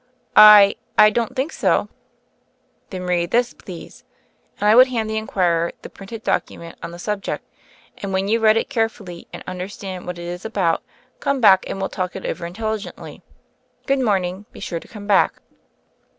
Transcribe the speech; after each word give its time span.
"I— 0.35 0.77
I— 0.97 1.11
don't 1.11 1.35
think 1.35 1.51
so." 1.53 1.87
"Then 2.89 3.03
read 3.03 3.29
this, 3.29 3.53
please"— 3.53 4.03
and 4.59 4.67
I 4.67 4.73
would 4.73 4.87
hand 4.87 5.07
the 5.07 5.15
inquirer 5.17 5.73
the 5.83 5.91
printed 5.91 6.23
document 6.23 6.79
on 6.81 6.89
the 6.89 6.97
sub 6.97 7.21
ject— 7.21 7.45
"and 7.99 8.11
when 8.11 8.27
you've 8.27 8.41
read 8.41 8.57
it 8.57 8.67
carefully 8.67 9.27
and 9.31 9.43
understand 9.45 10.07
what 10.07 10.17
it 10.17 10.25
is 10.25 10.43
about, 10.43 10.81
come 11.19 11.39
back 11.39 11.69
and 11.69 11.77
we'll 11.79 11.87
talk 11.89 12.15
it 12.15 12.25
over 12.25 12.47
intelligently. 12.47 13.21
Good 13.85 13.99
morning; 13.99 14.47
be 14.51 14.59
sure 14.59 14.79
to 14.79 14.87
come 14.87 15.05
back." 15.05 15.39